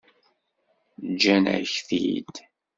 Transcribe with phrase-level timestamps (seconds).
[1.11, 2.33] Ǧǧan-ak-t-id.